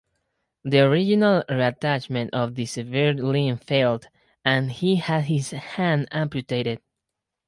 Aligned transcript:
The 0.63 0.79
original 0.79 1.43
reattachment 1.47 2.29
of 2.33 2.55
the 2.55 2.65
severed 2.65 3.19
limb 3.19 3.57
failed, 3.57 4.07
and 4.43 4.71
he 4.71 4.95
had 4.95 5.25
his 5.25 5.51
hand 5.51 6.07
amputated. 6.09 6.81